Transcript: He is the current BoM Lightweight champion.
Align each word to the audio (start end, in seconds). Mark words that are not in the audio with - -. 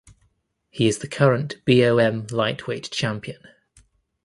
He 0.71 0.87
is 0.87 0.97
the 0.97 1.07
current 1.07 1.63
BoM 1.63 2.25
Lightweight 2.31 2.89
champion. 2.89 3.37